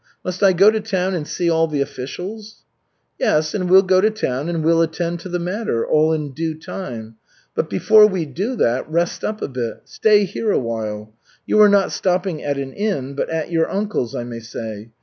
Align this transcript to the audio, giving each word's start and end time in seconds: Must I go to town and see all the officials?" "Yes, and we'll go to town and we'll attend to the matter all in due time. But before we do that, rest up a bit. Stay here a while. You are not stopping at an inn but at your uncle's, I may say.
Must 0.23 0.41
I 0.41 0.51
go 0.51 0.71
to 0.71 0.79
town 0.79 1.13
and 1.13 1.27
see 1.27 1.47
all 1.47 1.67
the 1.67 1.81
officials?" 1.81 2.63
"Yes, 3.19 3.53
and 3.53 3.69
we'll 3.69 3.83
go 3.83 4.01
to 4.01 4.09
town 4.09 4.49
and 4.49 4.63
we'll 4.63 4.81
attend 4.81 5.19
to 5.19 5.29
the 5.29 5.37
matter 5.37 5.85
all 5.85 6.11
in 6.11 6.31
due 6.33 6.57
time. 6.57 7.17
But 7.53 7.69
before 7.69 8.07
we 8.07 8.25
do 8.25 8.55
that, 8.55 8.89
rest 8.89 9.23
up 9.23 9.43
a 9.43 9.47
bit. 9.47 9.81
Stay 9.85 10.23
here 10.23 10.51
a 10.51 10.57
while. 10.57 11.13
You 11.45 11.61
are 11.61 11.69
not 11.69 11.91
stopping 11.91 12.41
at 12.43 12.57
an 12.57 12.73
inn 12.73 13.13
but 13.13 13.29
at 13.29 13.51
your 13.51 13.69
uncle's, 13.69 14.15
I 14.15 14.23
may 14.23 14.39
say. 14.39 14.89